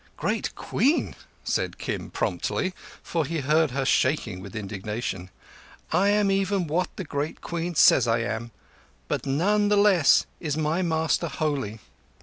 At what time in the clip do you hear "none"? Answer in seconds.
9.27-9.67